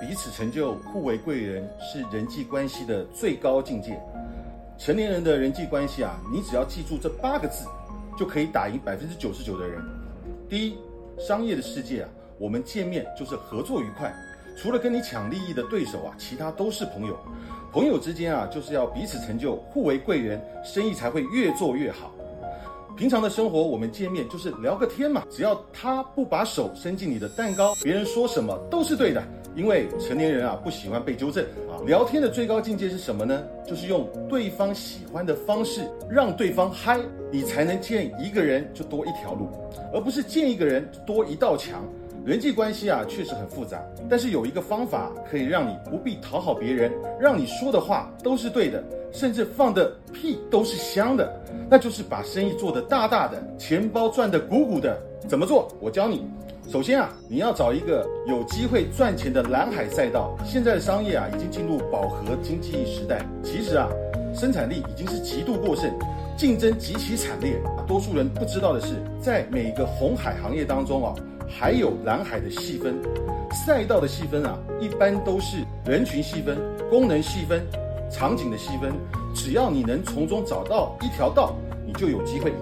[0.00, 3.98] 彼此成就，互为贵人，是人际关系的最高境界。
[4.78, 7.66] 成年人的人际关系啊，你只要记住这八个字，
[8.16, 9.82] 就可以打赢百分之九十九的人。
[10.50, 10.76] 第一，
[11.18, 12.08] 商业的世界啊，
[12.38, 14.14] 我们见面就是合作愉快，
[14.54, 17.18] 除了跟你抢利益的对手啊，其他都是朋友。
[17.72, 22.12] 朋友之间啊，就是要彼此成就，互为贵人，生意才会越做越好。
[22.96, 29.22] 平常的生活，我们见面就是聊个天嘛，只要他不把手伸进你的蛋糕，别人说什么都是对的。
[29.54, 31.80] 因为成年人啊不喜欢被纠正啊。
[31.86, 33.42] 聊天的最高境界是什么呢？
[33.66, 36.98] 就是用对方喜欢的方式让对方嗨，
[37.30, 39.48] 你才能见一个人就多一条路，
[39.92, 41.84] 而不是见一个人多一道墙。
[42.26, 43.80] 人际关系啊确实很复杂，
[44.10, 46.90] 但是有一个方法可以让你不必讨好别人，
[47.20, 51.32] 让你说的话都是对的，甚至放的屁都是香的，
[51.70, 55.00] 那就是把生意做得大大的，钱包赚得鼓鼓的。
[55.28, 55.68] 怎么做？
[55.80, 56.26] 我教你。
[56.68, 60.36] 首先啊，你要找一个有机会赚钱的蓝海赛道。
[60.44, 63.24] 现在的商业啊，已经进入饱和经济时代。
[63.40, 63.88] 其实啊，
[64.34, 65.88] 生产力已经是极度过剩，
[66.36, 67.62] 竞争极其惨烈。
[67.86, 71.14] 多数人不知道的是，在每个红海行业当中啊，
[71.48, 72.94] 还有蓝海的细分。
[73.66, 76.58] 赛道的细分啊，一般都是人群细分、
[76.90, 77.64] 功能细分、
[78.10, 78.92] 场景的细分。
[79.34, 81.54] 只要你能从中找到一条道，
[81.86, 82.56] 你就有机会赢。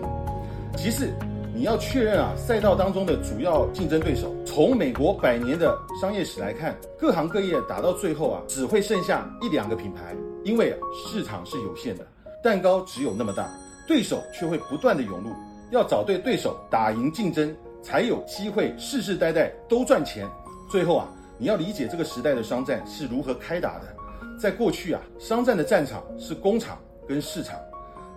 [0.76, 1.12] 其次。
[1.56, 4.34] 你要确认啊，赛道当中的主要竞争对手。
[4.44, 12.04] 从美国百年的商业史来看，各行各业打到最后啊，只会剩下一两个品牌，因为市场是有限的，
[12.42, 13.48] 蛋糕只有那么大，
[13.86, 15.30] 对手却会不断的涌入。
[15.70, 20.26] 要找对对手，打赢竞争，才有机会世世代代都赚钱。
[20.70, 23.94] 最后啊，你要理解这个时代的商战是如何开打的。
[24.40, 27.60] 在过去啊，商战的战场是工厂跟市场，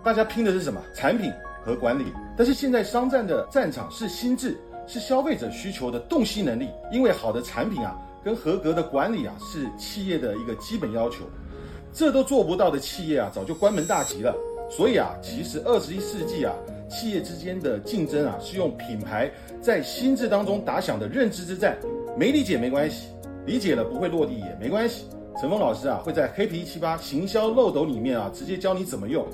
[0.02, 0.82] 大家拼的是什么？
[0.94, 1.30] 产品。
[1.64, 6.70] 和管理，但是现在商战的战场是心智，是消费者需求的洞悉能力。
[6.90, 11.24] 因为好的产品啊，跟合格的管理啊，是企业的一个基本要求。
[11.92, 14.34] 这都做不到的企业啊，早就关门大吉了。
[14.70, 16.54] 所以啊，其实二十一世纪啊，
[16.88, 21.76] 企业之间的竞争啊，是用品牌在心智当中打响的认知之战。
[22.16, 23.08] 没理解没关系，
[23.46, 25.04] 理解了不会落地也没关系。
[25.40, 29.24] 陈峰老师啊，会在黑皮一七八行销漏斗里面啊，直接教你怎么用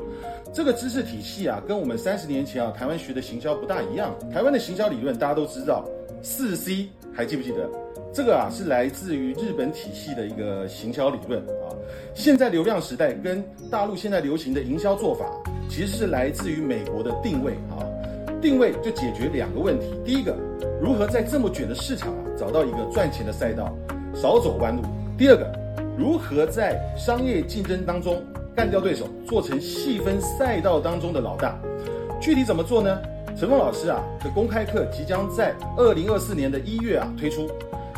[0.52, 4.14] 这个知识体系啊，跟我们三十年前啊台湾学的行销不大一样。
[4.30, 5.82] 台湾的行销理论大家都知道，
[6.22, 7.83] 四 C 还记不记得？
[8.14, 11.74] 这个啊是来自于日本体系的一个行销理论啊。
[12.14, 15.26] 现在流量时代跟大陆现在流行的营销做法，
[15.68, 17.82] 其实是来自于美国的定位啊。
[18.40, 20.32] 定位就解决两个问题：第一个，
[20.80, 23.76] 如何在这么卷的市场啊找到一个赚钱的赛道，
[24.14, 24.82] 少走弯路；
[25.18, 25.52] 第二个。
[25.96, 28.20] 如何在商业竞争当中
[28.54, 31.56] 干掉对手，做成细分赛道当中的老大？
[32.20, 32.96] 具体怎么做呢？
[33.36, 37.48] 陈峰老师啊的公开课即将在二零二四年的一月啊推出，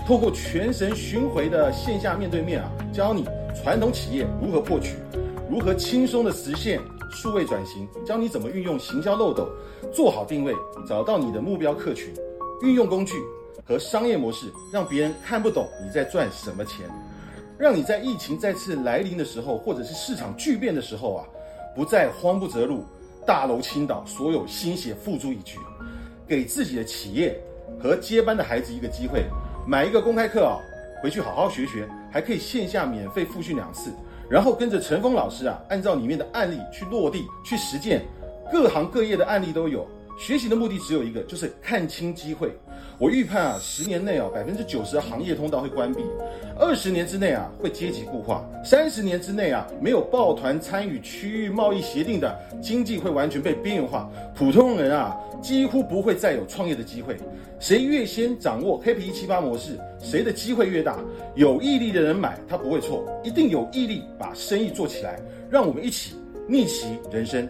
[0.07, 3.25] 透过全神巡回的线下面对面啊，教你
[3.57, 4.91] 传统企业如何破局，
[5.51, 6.81] 如何轻松的实现
[7.11, 9.49] 数位转型，教你怎么运用行销漏斗，
[9.93, 10.55] 做好定位，
[10.89, 12.15] 找到你的目标客群，
[12.63, 13.15] 运用工具
[13.65, 16.87] 和商业模式，让别人看不懂你在赚什么钱。
[17.59, 21.25] 让你在疫情再次来临的时候，或者是市场巨变的时候啊，
[21.75, 22.85] 不再慌不择路，
[23.27, 25.59] 大楼倾倒，所有心血付诸一炬，
[26.29, 27.37] 给自己的企业
[27.83, 29.25] 和接班的孩子一个机会，
[29.69, 30.63] 买一个公开课啊，
[31.03, 33.91] 回去好好学学，还可以线下免费复训两次，
[34.31, 38.05] 然后跟着陈峰老师啊，按照里面的案例去落地去实践，
[38.53, 39.85] 各行各业的案例都有。
[40.19, 42.51] 学习的目的只有一个，就是看清机会。
[42.99, 46.03] 我预判啊，十年内啊，百分之九十的行业通道会关闭；
[46.59, 54.11] 二十年之内啊，会阶级固化；三十年之内啊，没有抱团参与区域贸易协定的经济会完全被边缘化。
[54.35, 57.17] 普通人啊，几乎不会再有创业的机会。
[57.61, 60.99] 谁越先掌握黑皮一七八模式，谁的机会越大。
[61.35, 65.21] 有毅力的人买，他不会错，一定有毅力把生意做起来。
[65.51, 66.17] 让我们一起
[66.49, 67.47] 逆袭人生。